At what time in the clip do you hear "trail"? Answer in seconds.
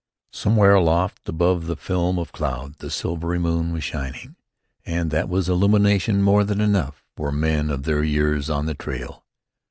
8.73-9.23